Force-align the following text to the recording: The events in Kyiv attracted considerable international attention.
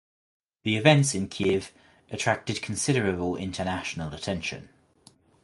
The 0.63 0.77
events 0.77 1.13
in 1.13 1.29
Kyiv 1.29 1.69
attracted 2.09 2.63
considerable 2.63 3.35
international 3.35 4.15
attention. 4.15 4.69